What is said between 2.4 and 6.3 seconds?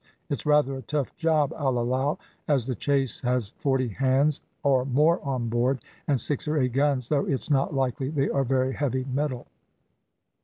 as the chase has forty hands or more on board, and